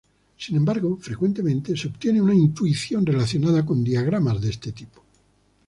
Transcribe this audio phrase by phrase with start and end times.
[0.35, 5.05] Sin embargo, frecuentemente se obtiene una intuición relacionada con diagramas de este tipo.